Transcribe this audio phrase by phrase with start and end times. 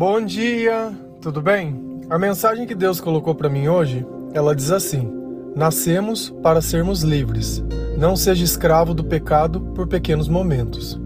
[0.00, 2.00] Bom dia, tudo bem?
[2.08, 5.12] A mensagem que Deus colocou para mim hoje, ela diz assim:
[5.54, 7.62] Nascemos para sermos livres.
[7.98, 10.98] Não seja escravo do pecado por pequenos momentos.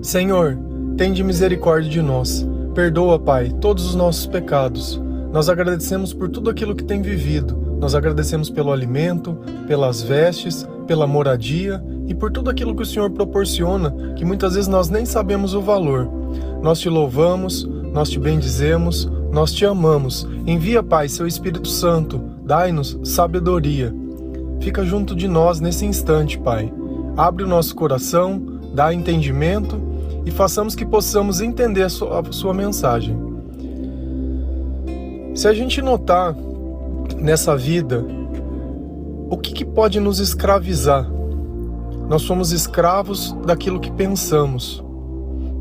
[0.00, 0.58] Senhor,
[0.96, 2.48] tende misericórdia de nós.
[2.74, 4.98] Perdoa, Pai, todos os nossos pecados.
[5.30, 7.54] Nós agradecemos por tudo aquilo que tem vivido.
[7.78, 9.36] Nós agradecemos pelo alimento,
[9.68, 14.68] pelas vestes, pela moradia e por tudo aquilo que o Senhor proporciona, que muitas vezes
[14.68, 16.08] nós nem sabemos o valor.
[16.62, 20.26] Nós te louvamos, nós te bendizemos, nós te amamos.
[20.46, 23.94] Envia, Pai, seu Espírito Santo, dai-nos sabedoria.
[24.60, 26.72] Fica junto de nós nesse instante, Pai.
[27.16, 28.40] Abre o nosso coração,
[28.72, 29.80] dá entendimento
[30.24, 33.16] e façamos que possamos entender a sua, a sua mensagem.
[35.34, 36.34] Se a gente notar
[37.18, 38.04] nessa vida,
[39.28, 41.10] o que, que pode nos escravizar?
[42.08, 44.84] Nós somos escravos daquilo que pensamos.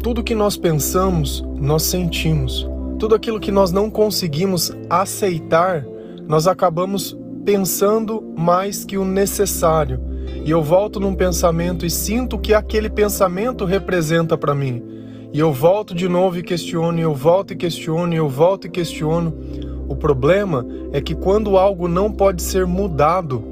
[0.04, 2.68] Tudo que nós pensamos, nós sentimos.
[2.98, 5.86] Tudo aquilo que nós não conseguimos aceitar,
[6.28, 10.00] nós acabamos pensando mais que o necessário.
[10.44, 14.82] E eu volto num pensamento e sinto que aquele pensamento representa para mim.
[15.32, 18.66] E eu volto de novo e questiono, e eu volto e questiono, e eu volto
[18.66, 19.32] e questiono.
[19.88, 23.44] O problema é que quando algo não pode ser mudado,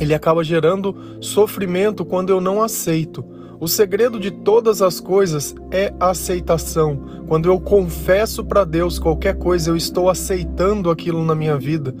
[0.00, 3.33] ele acaba gerando sofrimento quando eu não aceito.
[3.60, 7.00] O segredo de todas as coisas é a aceitação.
[7.26, 11.94] Quando eu confesso para Deus qualquer coisa, eu estou aceitando aquilo na minha vida.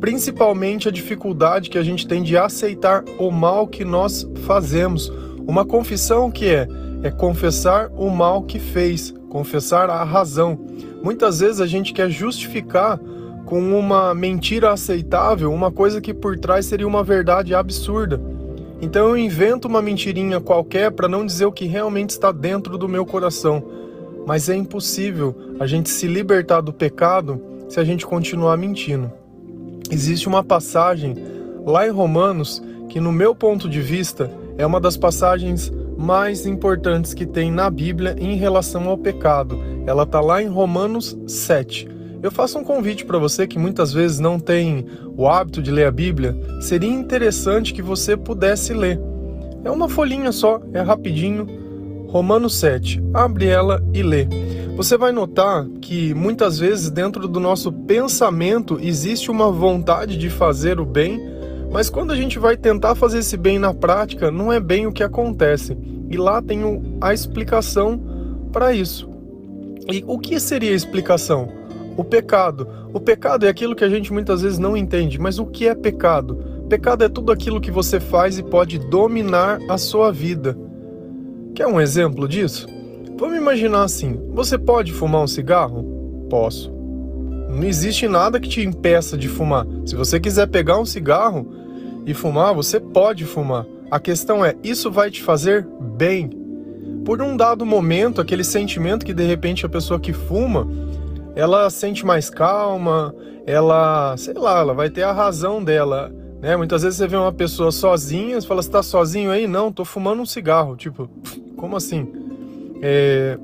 [0.00, 5.12] Principalmente a dificuldade que a gente tem de aceitar o mal que nós fazemos.
[5.46, 6.66] Uma confissão que é
[7.02, 10.58] é confessar o mal que fez, confessar a razão.
[11.02, 12.98] Muitas vezes a gente quer justificar
[13.46, 18.20] com uma mentira aceitável uma coisa que por trás seria uma verdade absurda.
[18.82, 22.88] Então eu invento uma mentirinha qualquer para não dizer o que realmente está dentro do
[22.88, 23.62] meu coração.
[24.26, 29.12] Mas é impossível a gente se libertar do pecado se a gente continuar mentindo.
[29.90, 31.14] Existe uma passagem
[31.64, 37.12] lá em Romanos que, no meu ponto de vista, é uma das passagens mais importantes
[37.12, 39.58] que tem na Bíblia em relação ao pecado.
[39.86, 41.88] Ela está lá em Romanos 7.
[42.22, 44.84] Eu faço um convite para você que muitas vezes não tem
[45.16, 49.00] o hábito de ler a Bíblia, seria interessante que você pudesse ler.
[49.64, 51.46] É uma folhinha só, é rapidinho.
[52.08, 53.02] Romanos 7.
[53.14, 54.26] Abre ela e lê.
[54.76, 60.80] Você vai notar que muitas vezes dentro do nosso pensamento existe uma vontade de fazer
[60.80, 61.20] o bem,
[61.70, 64.92] mas quando a gente vai tentar fazer esse bem na prática, não é bem o
[64.92, 65.76] que acontece.
[66.10, 66.60] E lá tem
[67.00, 68.00] a explicação
[68.52, 69.08] para isso.
[69.90, 71.59] E o que seria a explicação?
[71.96, 72.68] O pecado.
[72.92, 75.74] O pecado é aquilo que a gente muitas vezes não entende, mas o que é
[75.74, 76.36] pecado?
[76.68, 80.56] Pecado é tudo aquilo que você faz e pode dominar a sua vida.
[81.54, 82.66] Quer um exemplo disso?
[83.18, 86.26] Vamos imaginar assim: você pode fumar um cigarro?
[86.30, 86.72] Posso.
[87.50, 89.66] Não existe nada que te impeça de fumar.
[89.84, 91.52] Se você quiser pegar um cigarro
[92.06, 93.66] e fumar, você pode fumar.
[93.90, 96.30] A questão é: isso vai te fazer bem?
[97.04, 100.68] Por um dado momento, aquele sentimento que de repente a pessoa que fuma
[101.40, 103.14] ela sente mais calma,
[103.46, 106.54] ela, sei lá, ela vai ter a razão dela, né?
[106.54, 109.46] Muitas vezes você vê uma pessoa sozinha, você fala, você tá sozinho aí?
[109.46, 111.08] Não, tô fumando um cigarro, tipo,
[111.56, 112.06] como assim?
[112.82, 113.38] É...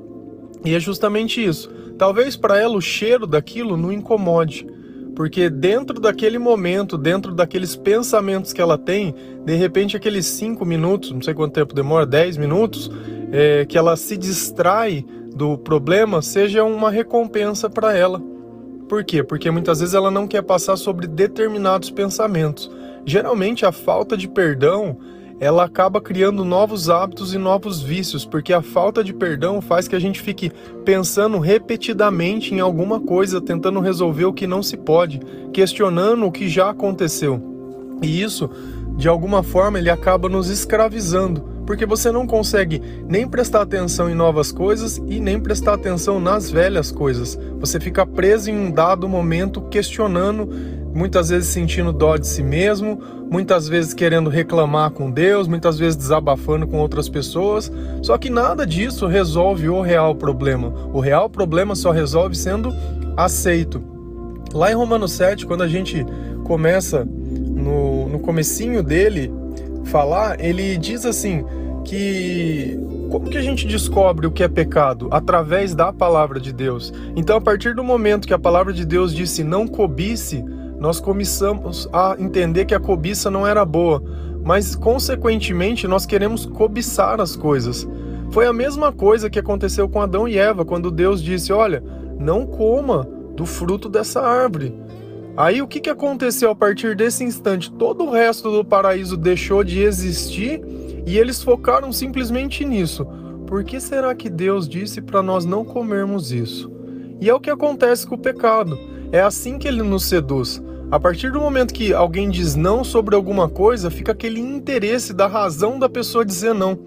[0.63, 1.71] E é justamente isso.
[1.97, 4.67] Talvez para ela o cheiro daquilo não incomode,
[5.15, 11.11] porque dentro daquele momento, dentro daqueles pensamentos que ela tem, de repente aqueles 5 minutos,
[11.11, 12.91] não sei quanto tempo demora, 10 minutos,
[13.31, 15.03] é, que ela se distrai
[15.37, 18.19] do problema seja uma recompensa para ela.
[18.89, 19.21] Por quê?
[19.21, 22.71] Porque muitas vezes ela não quer passar sobre determinados pensamentos.
[23.05, 24.97] Geralmente a falta de perdão,
[25.39, 29.95] ela acaba criando novos hábitos e novos vícios, porque a falta de perdão faz que
[29.95, 30.51] a gente fique
[30.83, 35.19] pensando repetidamente em alguma coisa, tentando resolver o que não se pode,
[35.53, 37.39] questionando o que já aconteceu.
[38.01, 38.49] E isso,
[38.95, 44.15] de alguma forma, ele acaba nos escravizando porque você não consegue nem prestar atenção em
[44.15, 47.37] novas coisas e nem prestar atenção nas velhas coisas.
[47.59, 50.49] Você fica preso em um dado momento questionando,
[50.95, 52.99] muitas vezes sentindo dó de si mesmo,
[53.29, 57.69] muitas vezes querendo reclamar com Deus, muitas vezes desabafando com outras pessoas.
[58.01, 60.73] Só que nada disso resolve o real problema.
[60.93, 62.73] O real problema só resolve sendo
[63.17, 63.83] aceito.
[64.53, 66.05] Lá em Romanos 7, quando a gente
[66.45, 69.29] começa no, no comecinho dele,
[69.87, 71.45] falar, ele diz assim
[71.83, 72.79] que
[73.09, 75.07] como que a gente descobre o que é pecado?
[75.11, 76.93] Através da palavra de Deus.
[77.15, 80.43] Então, a partir do momento que a palavra de Deus disse não cobice,
[80.77, 84.03] nós começamos a entender que a cobiça não era boa,
[84.43, 87.87] mas consequentemente nós queremos cobiçar as coisas.
[88.31, 91.81] Foi a mesma coisa que aconteceu com Adão e Eva, quando Deus disse: Olha,
[92.19, 94.75] não coma do fruto dessa árvore.
[95.37, 97.71] Aí o que, que aconteceu a partir desse instante?
[97.71, 100.59] Todo o resto do paraíso deixou de existir
[101.05, 103.05] e eles focaram simplesmente nisso.
[103.45, 106.71] Por que será que Deus disse para nós não comermos isso?
[107.21, 108.79] E é o que acontece com o pecado.
[109.11, 110.59] É assim que ele nos seduz.
[110.89, 115.27] A partir do momento que alguém diz não sobre alguma coisa, fica aquele interesse da
[115.27, 116.79] razão da pessoa dizer não.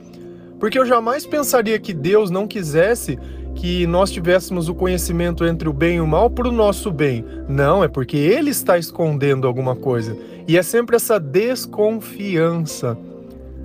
[0.59, 3.17] Porque eu jamais pensaria que Deus não quisesse
[3.61, 7.23] que nós tivéssemos o conhecimento entre o bem e o mal para o nosso bem.
[7.47, 10.17] Não, é porque Ele está escondendo alguma coisa.
[10.49, 12.97] E é sempre essa desconfiança.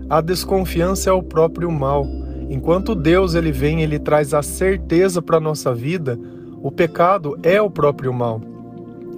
[0.10, 2.06] A desconfiança é o próprio mal.
[2.50, 6.20] Enquanto Deus ele vem, ele traz a certeza para a nossa vida,
[6.62, 8.42] o pecado é o próprio mal.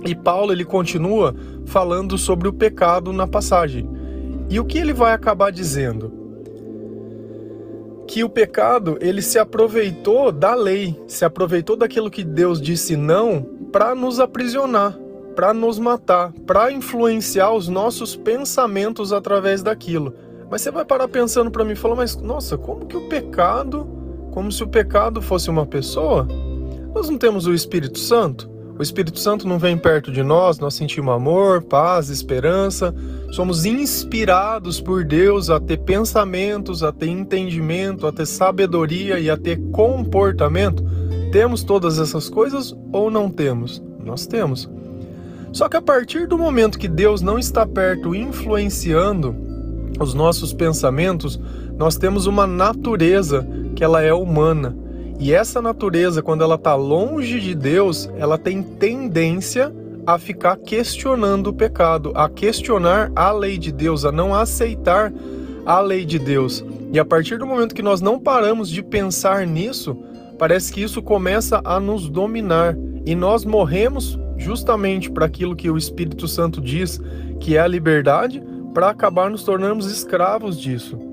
[0.06, 1.36] E Paulo ele continua
[1.66, 3.90] falando sobre o pecado na passagem.
[4.48, 6.14] E o que ele vai acabar dizendo?
[8.07, 13.44] Que o pecado ele se aproveitou da lei, se aproveitou daquilo que Deus disse não
[13.71, 14.98] para nos aprisionar,
[15.36, 20.15] para nos matar, para influenciar os nossos pensamentos através daquilo.
[20.50, 23.86] Mas você vai parar pensando para mim e falar, mas nossa, como que o pecado,
[24.31, 26.25] como se o pecado fosse uma pessoa?
[26.95, 28.50] Nós não temos o Espírito Santo?
[28.78, 32.94] O Espírito Santo não vem perto de nós, nós sentimos amor, paz, esperança,
[33.32, 39.38] somos inspirados por Deus a ter pensamentos, a ter entendimento, a ter sabedoria e a
[39.38, 40.86] ter comportamento.
[41.32, 43.82] Temos todas essas coisas ou não temos?
[44.04, 44.70] Nós temos.
[45.52, 49.36] Só que a partir do momento que Deus não está perto influenciando
[50.00, 51.40] os nossos pensamentos,
[51.76, 54.78] nós temos uma natureza que ela é humana.
[55.19, 59.74] E essa natureza, quando ela está longe de Deus, ela tem tendência
[60.06, 65.12] a ficar questionando o pecado, a questionar a lei de Deus, a não aceitar
[65.66, 66.64] a lei de Deus.
[66.94, 69.98] E a partir do momento que nós não paramos de pensar nisso,
[70.38, 75.78] parece que isso começa a nos dominar e nós morremos justamente para aquilo que o
[75.78, 77.02] Espírito Santo diz
[77.40, 78.42] que é a liberdade,
[78.74, 81.06] para acabar nos tornarmos escravos disso.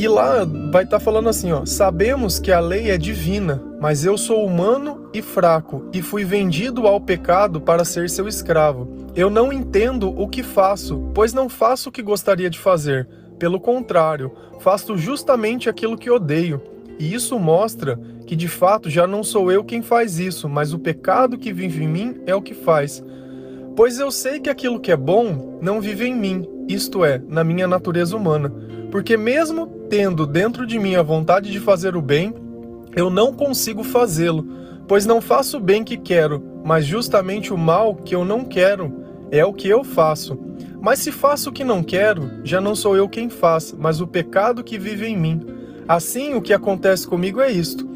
[0.00, 4.02] E lá vai estar tá falando assim, ó: "Sabemos que a lei é divina, mas
[4.02, 8.88] eu sou humano e fraco e fui vendido ao pecado para ser seu escravo.
[9.14, 13.06] Eu não entendo o que faço, pois não faço o que gostaria de fazer.
[13.38, 16.62] Pelo contrário, faço justamente aquilo que odeio.
[16.98, 20.78] E isso mostra que de fato já não sou eu quem faz isso, mas o
[20.78, 23.04] pecado que vive em mim é o que faz.
[23.76, 27.44] Pois eu sei que aquilo que é bom não vive em mim, isto é, na
[27.44, 28.50] minha natureza humana.
[28.90, 32.34] Porque mesmo tendo dentro de mim a vontade de fazer o bem,
[32.94, 34.46] eu não consigo fazê-lo,
[34.88, 38.92] pois não faço o bem que quero, mas justamente o mal que eu não quero
[39.30, 40.38] é o que eu faço.
[40.80, 44.06] Mas se faço o que não quero, já não sou eu quem faz, mas o
[44.06, 45.40] pecado que vive em mim.
[45.86, 47.88] Assim, o que acontece comigo é isto: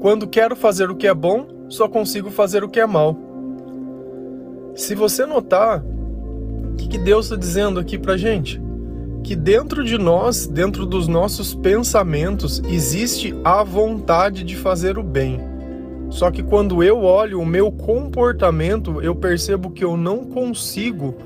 [0.00, 3.16] quando quero fazer o que é bom, só consigo fazer o que é mal.
[4.74, 8.60] Se você notar, o que Deus está dizendo aqui para gente?
[9.26, 15.40] Que dentro de nós, dentro dos nossos pensamentos, existe a vontade de fazer o bem.
[16.10, 21.16] Só que quando eu olho o meu comportamento, eu percebo que eu não consigo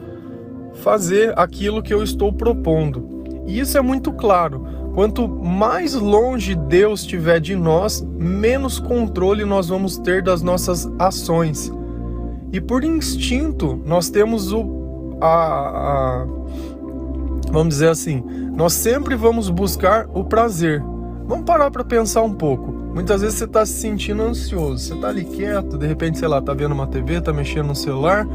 [0.83, 3.23] fazer aquilo que eu estou propondo.
[3.47, 4.67] E isso é muito claro.
[4.95, 11.71] Quanto mais longe Deus estiver de nós, menos controle nós vamos ter das nossas ações.
[12.51, 16.41] E por instinto, nós temos o, a, a
[17.51, 18.23] vamos dizer assim,
[18.55, 20.83] nós sempre vamos buscar o prazer.
[21.27, 22.73] Vamos parar para pensar um pouco.
[22.73, 26.39] Muitas vezes você está se sentindo ansioso, você está ali quieto, de repente, sei lá,
[26.39, 28.27] está vendo uma TV, está mexendo no celular,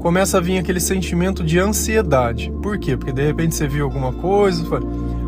[0.00, 2.52] começa a vir aquele sentimento de ansiedade.
[2.60, 2.96] Por quê?
[2.96, 4.64] Porque de repente você viu alguma coisa.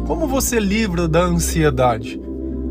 [0.06, 2.20] Como você livra da ansiedade?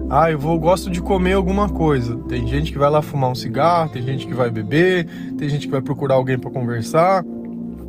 [0.09, 2.17] Ah, eu vou, gosto de comer alguma coisa.
[2.27, 5.67] Tem gente que vai lá fumar um cigarro, tem gente que vai beber, tem gente
[5.67, 7.23] que vai procurar alguém para conversar.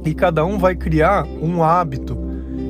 [0.05, 2.17] E cada um vai criar um hábito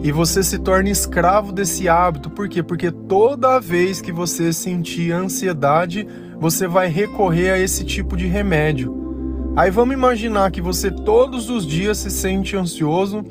[0.02, 2.28] e você se torna escravo desse hábito.
[2.28, 2.62] Por quê?
[2.62, 6.06] Porque toda vez que você sentir ansiedade,
[6.40, 9.00] você vai recorrer a esse tipo de remédio.
[9.54, 13.22] Aí vamos imaginar que você todos os dias se sente ansioso,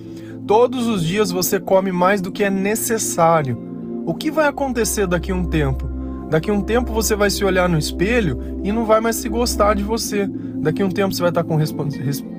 [0.48, 3.58] todos os dias você come mais do que é necessário.
[4.06, 5.91] O que vai acontecer daqui a um tempo?
[6.32, 9.76] Daqui um tempo você vai se olhar no espelho e não vai mais se gostar
[9.76, 10.26] de você.
[10.62, 11.58] Daqui um tempo você vai estar com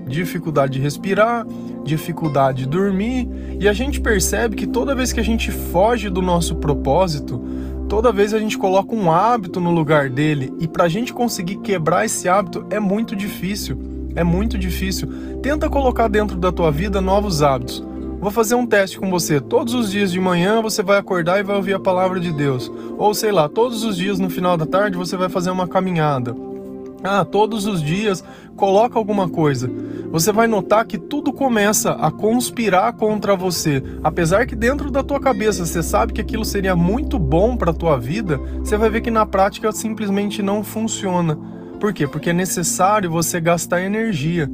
[0.09, 1.47] dificuldade de respirar,
[1.85, 3.29] dificuldade de dormir,
[3.61, 7.39] e a gente percebe que toda vez que a gente foge do nosso propósito,
[7.87, 11.57] toda vez a gente coloca um hábito no lugar dele, e para a gente conseguir
[11.57, 13.79] quebrar esse hábito é muito difícil.
[14.15, 15.07] É muito difícil.
[15.43, 17.85] Tenta colocar dentro da tua vida novos hábitos.
[18.23, 19.41] Vou fazer um teste com você.
[19.41, 22.71] Todos os dias de manhã você vai acordar e vai ouvir a palavra de Deus.
[22.97, 26.33] Ou sei lá, todos os dias no final da tarde você vai fazer uma caminhada.
[27.03, 28.23] Ah, todos os dias
[28.55, 29.69] coloca alguma coisa.
[30.13, 33.83] Você vai notar que tudo começa a conspirar contra você.
[34.05, 37.99] Apesar que dentro da tua cabeça você sabe que aquilo seria muito bom para tua
[37.99, 41.37] vida, você vai ver que na prática simplesmente não funciona.
[41.81, 42.07] Por quê?
[42.07, 44.49] Porque é necessário você gastar energia.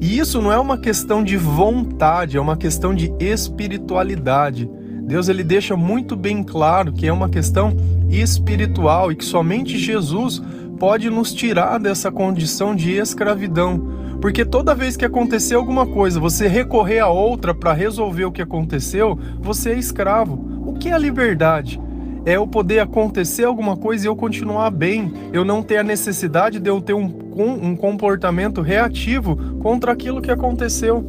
[0.00, 4.68] E isso não é uma questão de vontade, é uma questão de espiritualidade.
[5.02, 7.76] Deus ele deixa muito bem claro que é uma questão
[8.08, 10.42] espiritual e que somente Jesus
[10.78, 14.00] pode nos tirar dessa condição de escravidão.
[14.20, 18.42] Porque toda vez que acontecer alguma coisa, você recorrer a outra para resolver o que
[18.42, 20.62] aconteceu, você é escravo.
[20.64, 21.80] O que é a liberdade?
[22.24, 26.58] É eu poder acontecer alguma coisa e eu continuar bem, eu não ter a necessidade
[26.58, 31.04] de eu ter um, um comportamento reativo contra aquilo que aconteceu.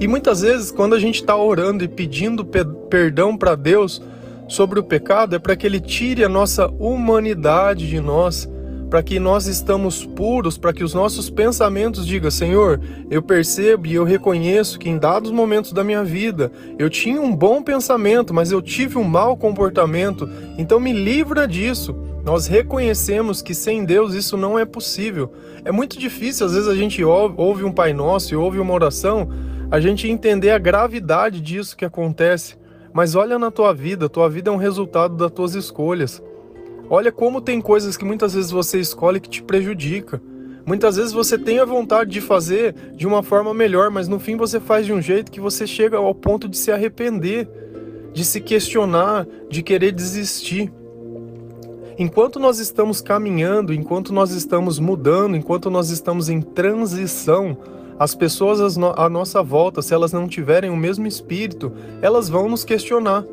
[0.00, 4.02] E muitas vezes, quando a gente está orando e pedindo perdão para Deus
[4.48, 8.48] sobre o pecado, é para que Ele tire a nossa humanidade de nós,
[8.94, 13.94] para que nós estamos puros, para que os nossos pensamentos digam: Senhor, eu percebo e
[13.94, 18.52] eu reconheço que em dados momentos da minha vida eu tinha um bom pensamento, mas
[18.52, 21.92] eu tive um mau comportamento, então me livra disso.
[22.24, 25.32] Nós reconhecemos que sem Deus isso não é possível.
[25.64, 29.28] É muito difícil, às vezes a gente ouve um Pai Nosso e ouve uma oração,
[29.72, 32.54] a gente entender a gravidade disso que acontece.
[32.92, 36.22] Mas olha na tua vida, tua vida é um resultado das tuas escolhas.
[36.88, 40.20] Olha como tem coisas que muitas vezes você escolhe que te prejudica.
[40.66, 44.36] Muitas vezes você tem a vontade de fazer de uma forma melhor, mas no fim
[44.36, 47.48] você faz de um jeito que você chega ao ponto de se arrepender,
[48.12, 50.72] de se questionar, de querer desistir.
[51.98, 57.56] Enquanto nós estamos caminhando, enquanto nós estamos mudando, enquanto nós estamos em transição,
[57.98, 61.72] as pessoas à nossa volta, se elas não tiverem o mesmo espírito,
[62.02, 63.24] elas vão nos questionar.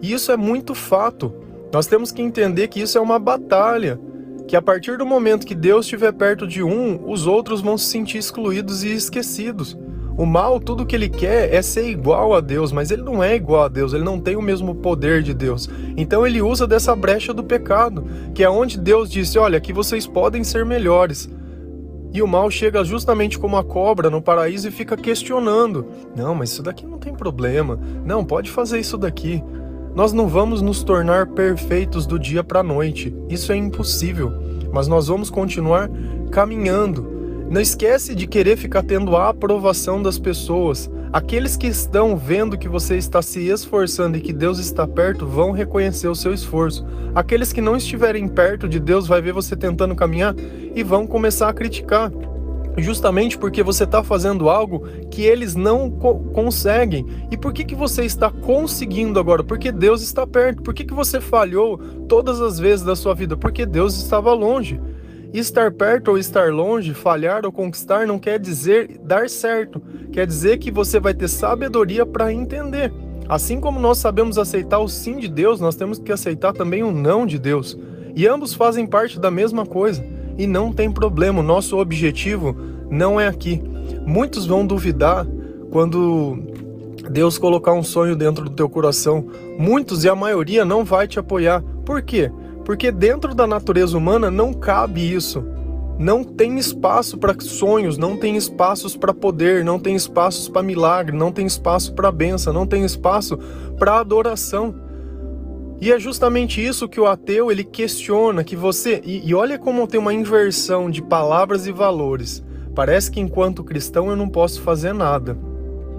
[0.00, 1.43] E isso é muito fato.
[1.74, 3.98] Nós temos que entender que isso é uma batalha,
[4.46, 7.86] que a partir do momento que Deus estiver perto de um, os outros vão se
[7.86, 9.76] sentir excluídos e esquecidos.
[10.16, 13.34] O mal, tudo que ele quer é ser igual a Deus, mas ele não é
[13.34, 15.68] igual a Deus, ele não tem o mesmo poder de Deus.
[15.96, 20.06] Então ele usa dessa brecha do pecado, que é onde Deus disse: Olha, aqui vocês
[20.06, 21.28] podem ser melhores.
[22.12, 26.52] E o mal chega justamente como a cobra no paraíso e fica questionando: Não, mas
[26.52, 27.76] isso daqui não tem problema.
[28.04, 29.42] Não, pode fazer isso daqui.
[29.94, 34.32] Nós não vamos nos tornar perfeitos do dia para a noite, isso é impossível,
[34.72, 35.88] mas nós vamos continuar
[36.32, 37.14] caminhando.
[37.48, 40.90] Não esquece de querer ficar tendo a aprovação das pessoas.
[41.12, 45.52] Aqueles que estão vendo que você está se esforçando e que Deus está perto vão
[45.52, 46.84] reconhecer o seu esforço.
[47.14, 50.34] Aqueles que não estiverem perto de Deus vai ver você tentando caminhar
[50.74, 52.10] e vão começar a criticar
[52.76, 57.06] justamente porque você está fazendo algo que eles não co conseguem.
[57.30, 59.44] E por que, que você está conseguindo agora?
[59.44, 60.62] Porque Deus está perto.
[60.62, 61.78] Por que, que você falhou
[62.08, 63.36] todas as vezes da sua vida?
[63.36, 64.80] Porque Deus estava longe.
[65.32, 69.82] Estar perto ou estar longe, falhar ou conquistar não quer dizer dar certo.
[70.12, 72.92] Quer dizer que você vai ter sabedoria para entender.
[73.28, 76.92] Assim como nós sabemos aceitar o sim de Deus, nós temos que aceitar também o
[76.92, 77.76] não de Deus.
[78.14, 80.04] E ambos fazem parte da mesma coisa
[80.36, 82.56] e não tem problema, o nosso objetivo
[82.90, 83.62] não é aqui.
[84.06, 85.26] Muitos vão duvidar
[85.70, 86.38] quando
[87.10, 89.26] Deus colocar um sonho dentro do teu coração.
[89.58, 91.62] Muitos e a maioria não vai te apoiar.
[91.84, 92.30] Por quê?
[92.64, 95.44] Porque dentro da natureza humana não cabe isso.
[95.98, 101.16] Não tem espaço para sonhos, não tem espaços para poder, não tem espaços para milagre,
[101.16, 103.38] não tem espaço para benção, não tem espaço
[103.78, 104.74] para adoração.
[105.80, 109.86] E é justamente isso que o ateu ele questiona que você e, e, olha como
[109.86, 112.42] tem uma inversão de palavras e valores.
[112.74, 115.36] Parece que enquanto cristão eu não posso fazer nada.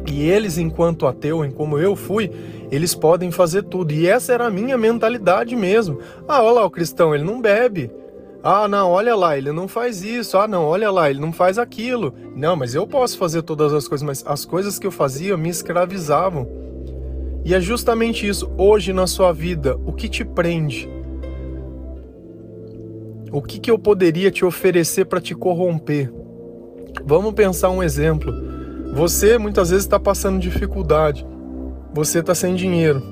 [0.07, 2.31] E eles, enquanto ateu, em como eu fui,
[2.71, 3.91] eles podem fazer tudo.
[3.91, 5.99] E essa era a minha mentalidade mesmo.
[6.27, 7.91] Ah, olha lá o cristão, ele não bebe.
[8.43, 10.37] Ah, não, olha lá, ele não faz isso.
[10.37, 12.13] Ah, não, olha lá, ele não faz aquilo.
[12.35, 15.49] Não, mas eu posso fazer todas as coisas, mas as coisas que eu fazia me
[15.49, 16.47] escravizavam.
[17.45, 20.89] E é justamente isso, hoje na sua vida, o que te prende?
[23.31, 26.11] O que, que eu poderia te oferecer para te corromper?
[27.05, 28.33] Vamos pensar um exemplo.
[28.95, 31.23] Você muitas vezes está passando dificuldade,
[31.93, 33.03] você está sem dinheiro,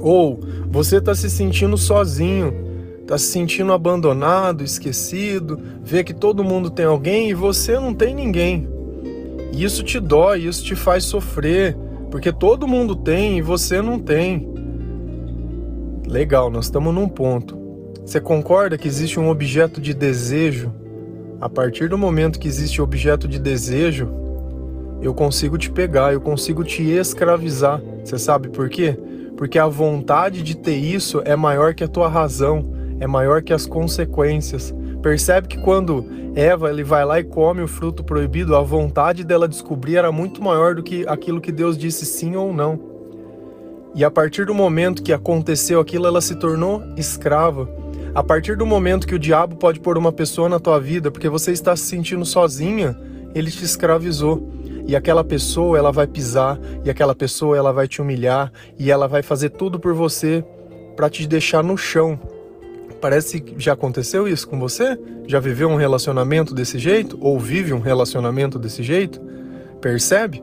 [0.00, 2.54] ou você está se sentindo sozinho,
[3.02, 8.14] está se sentindo abandonado, esquecido, vê que todo mundo tem alguém e você não tem
[8.14, 8.66] ninguém.
[9.52, 11.76] Isso te dói, isso te faz sofrer
[12.10, 14.48] porque todo mundo tem e você não tem.
[16.06, 17.58] Legal, nós estamos num ponto.
[18.04, 20.72] Você concorda que existe um objeto de desejo?
[21.40, 24.08] A partir do momento que existe objeto de desejo,
[25.00, 27.80] eu consigo te pegar, eu consigo te escravizar.
[28.02, 28.98] Você sabe por quê?
[29.36, 33.52] Porque a vontade de ter isso é maior que a tua razão, é maior que
[33.52, 34.74] as consequências.
[35.02, 39.48] Percebe que quando Eva ele vai lá e come o fruto proibido, a vontade dela
[39.48, 42.80] descobrir era muito maior do que aquilo que Deus disse sim ou não.
[43.94, 47.68] E a partir do momento que aconteceu aquilo, ela se tornou escrava.
[48.14, 51.28] A partir do momento que o diabo pode pôr uma pessoa na tua vida porque
[51.28, 52.96] você está se sentindo sozinha,
[53.34, 54.48] ele te escravizou.
[54.86, 59.06] E aquela pessoa, ela vai pisar, e aquela pessoa, ela vai te humilhar, e ela
[59.06, 60.42] vai fazer tudo por você
[60.96, 62.18] para te deixar no chão.
[63.00, 64.98] Parece que já aconteceu isso com você?
[65.26, 67.16] Já viveu um relacionamento desse jeito?
[67.20, 69.20] Ou vive um relacionamento desse jeito?
[69.80, 70.42] Percebe?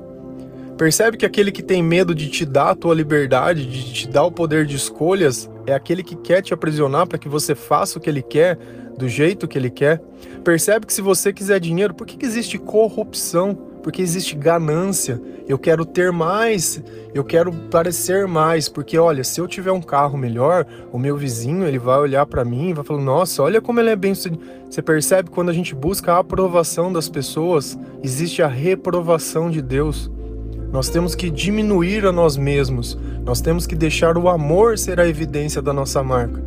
[0.77, 4.23] Percebe que aquele que tem medo de te dar a tua liberdade, de te dar
[4.25, 8.01] o poder de escolhas, é aquele que quer te aprisionar para que você faça o
[8.01, 8.57] que ele quer,
[8.97, 10.01] do jeito que ele quer.
[10.43, 13.57] Percebe que se você quiser dinheiro, por que, que existe corrupção?
[13.85, 15.21] Porque existe ganância.
[15.47, 20.17] Eu quero ter mais, eu quero parecer mais, porque olha, se eu tiver um carro
[20.17, 23.79] melhor, o meu vizinho ele vai olhar para mim e vai falar: "Nossa, olha como
[23.79, 24.41] ele é bem sucedido".
[24.67, 30.09] Você percebe quando a gente busca a aprovação das pessoas, existe a reprovação de Deus.
[30.71, 32.97] Nós temos que diminuir a nós mesmos.
[33.23, 36.43] Nós temos que deixar o amor ser a evidência da nossa marca.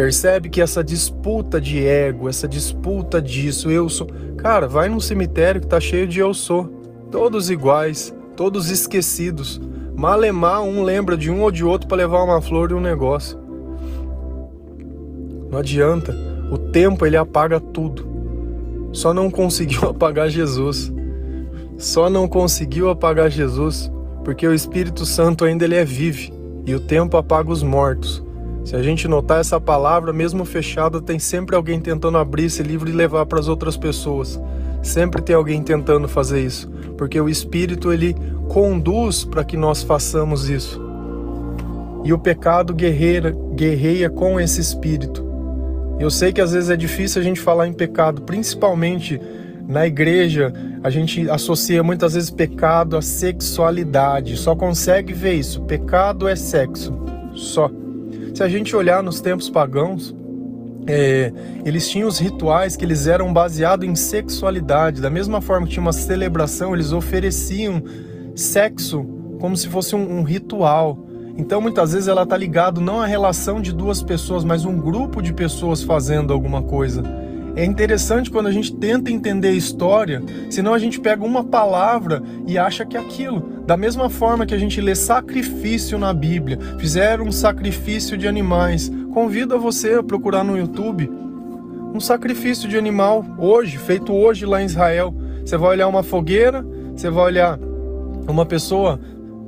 [0.00, 4.06] Percebe que essa disputa de ego, essa disputa disso, eu sou.
[4.38, 6.64] Cara, vai num cemitério que tá cheio de eu sou.
[7.10, 9.60] Todos iguais, todos esquecidos.
[9.94, 13.38] Malemar, um lembra de um ou de outro para levar uma flor e um negócio.
[15.50, 16.16] Não adianta.
[16.50, 18.08] O tempo ele apaga tudo.
[18.94, 20.90] Só não conseguiu apagar Jesus
[21.76, 23.92] só não conseguiu apagar Jesus
[24.24, 26.32] porque o Espírito Santo ainda ele é vive
[26.66, 28.22] e o tempo apaga os mortos.
[28.70, 32.88] Se a gente notar essa palavra, mesmo fechada, tem sempre alguém tentando abrir esse livro
[32.88, 34.40] e levar para as outras pessoas.
[34.80, 38.14] Sempre tem alguém tentando fazer isso, porque o Espírito ele
[38.48, 40.80] conduz para que nós façamos isso.
[42.04, 45.26] E o pecado guerreira, guerreia com esse espírito.
[45.98, 49.20] Eu sei que às vezes é difícil a gente falar em pecado, principalmente
[49.66, 54.36] na igreja, a gente associa muitas vezes pecado à sexualidade.
[54.36, 55.60] Só consegue ver isso.
[55.62, 56.96] Pecado é sexo.
[57.34, 57.68] Só.
[58.34, 60.14] Se a gente olhar nos tempos pagãos,
[60.86, 61.32] é,
[61.64, 65.00] eles tinham os rituais que eles eram baseados em sexualidade.
[65.00, 67.82] Da mesma forma que tinha uma celebração, eles ofereciam
[68.34, 69.04] sexo
[69.40, 71.06] como se fosse um, um ritual.
[71.36, 75.22] Então, muitas vezes ela está ligado não à relação de duas pessoas, mas um grupo
[75.22, 77.02] de pessoas fazendo alguma coisa.
[77.56, 82.22] É interessante quando a gente tenta entender a história, senão a gente pega uma palavra
[82.46, 83.40] e acha que é aquilo.
[83.66, 88.90] Da mesma forma que a gente lê sacrifício na Bíblia, fizeram um sacrifício de animais.
[89.12, 91.10] Convido a você a procurar no YouTube
[91.92, 95.12] um sacrifício de animal hoje, feito hoje lá em Israel.
[95.44, 97.58] Você vai olhar uma fogueira, você vai olhar
[98.28, 99.00] uma pessoa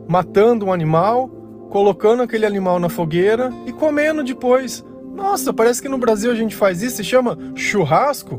[0.08, 1.28] matando um animal,
[1.70, 4.84] colocando aquele animal na fogueira e comendo depois.
[5.14, 8.38] Nossa, parece que no Brasil a gente faz isso, se chama churrasco?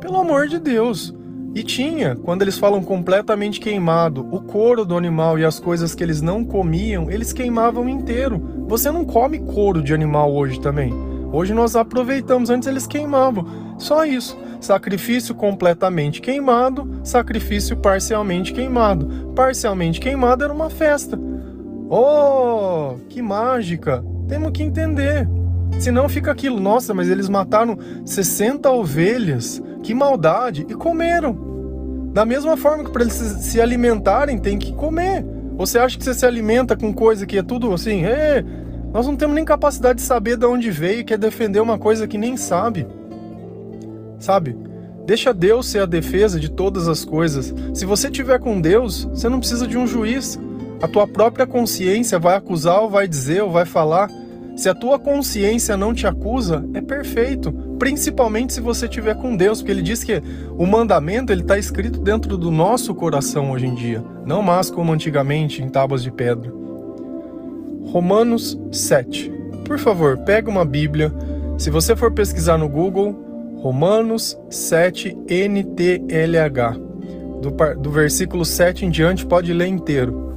[0.00, 1.14] Pelo amor de Deus.
[1.54, 6.02] E tinha, quando eles falam completamente queimado, o couro do animal e as coisas que
[6.02, 8.64] eles não comiam, eles queimavam inteiro.
[8.68, 10.94] Você não come couro de animal hoje também.
[11.32, 13.46] Hoje nós aproveitamos, antes eles queimavam.
[13.78, 14.38] Só isso.
[14.60, 19.32] Sacrifício completamente queimado, sacrifício parcialmente queimado.
[19.34, 21.18] Parcialmente queimado era uma festa.
[21.88, 24.04] Oh, que mágica!
[24.28, 25.26] Temos que entender.
[25.78, 32.10] Senão fica aquilo, nossa, mas eles mataram 60 ovelhas, que maldade, e comeram.
[32.12, 35.24] Da mesma forma que para eles se alimentarem tem que comer.
[35.56, 38.04] Você acha que você se alimenta com coisa que é tudo assim?
[38.04, 38.44] É,
[38.92, 42.18] nós não temos nem capacidade de saber de onde veio quer defender uma coisa que
[42.18, 42.86] nem sabe.
[44.18, 44.56] Sabe?
[45.06, 47.54] Deixa Deus ser a defesa de todas as coisas.
[47.74, 50.38] Se você tiver com Deus, você não precisa de um juiz.
[50.82, 54.08] A tua própria consciência vai acusar ou vai dizer ou vai falar.
[54.60, 59.62] Se a tua consciência não te acusa, é perfeito, principalmente se você estiver com Deus,
[59.62, 63.74] porque ele diz que o mandamento ele está escrito dentro do nosso coração hoje em
[63.74, 66.52] dia, não mais como antigamente em tábuas de pedra.
[67.86, 69.32] Romanos 7.
[69.64, 71.10] Por favor, pega uma Bíblia.
[71.56, 76.78] Se você for pesquisar no Google, Romanos 7 NTLH.
[77.40, 80.36] Do, do versículo 7 em diante, pode ler inteiro.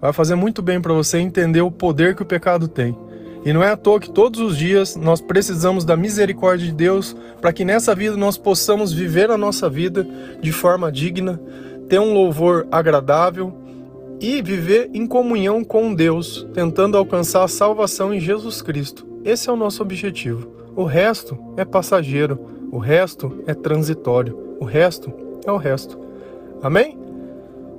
[0.00, 2.96] Vai fazer muito bem para você entender o poder que o pecado tem.
[3.44, 7.16] E não é à toa que todos os dias nós precisamos da misericórdia de Deus
[7.40, 10.06] para que nessa vida nós possamos viver a nossa vida
[10.40, 11.40] de forma digna,
[11.88, 13.52] ter um louvor agradável
[14.20, 19.06] e viver em comunhão com Deus, tentando alcançar a salvação em Jesus Cristo.
[19.24, 20.46] Esse é o nosso objetivo.
[20.76, 22.38] O resto é passageiro,
[22.70, 25.12] o resto é transitório, o resto
[25.46, 25.98] é o resto.
[26.62, 26.98] Amém?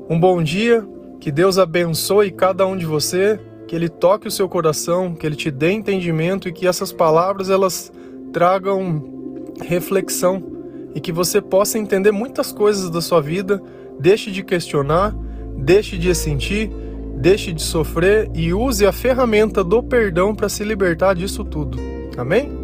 [0.10, 0.86] Um bom dia,
[1.20, 3.40] que Deus abençoe cada um de você,
[3.72, 7.50] que Ele toque o seu coração, que Ele te dê entendimento e que essas palavras
[7.50, 7.90] elas
[8.34, 9.02] tragam
[9.62, 10.44] reflexão
[10.94, 13.64] e que você possa entender muitas coisas da sua vida,
[13.98, 15.16] deixe de questionar,
[15.56, 16.70] deixe de sentir,
[17.16, 21.80] deixe de sofrer e use a ferramenta do perdão para se libertar disso tudo.
[22.18, 22.61] Amém?